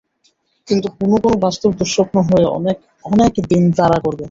কিন্তু 0.67 0.87
কোনো 0.97 1.15
কোনো 1.23 1.35
বাস্তব 1.45 1.69
দুঃস্বপ্ন 1.79 2.15
হয়ে 2.27 2.45
অনেক 2.57 2.77
অনেক 3.05 3.31
দিন 3.49 3.63
তাড়া 3.77 3.97
করবে। 4.05 4.19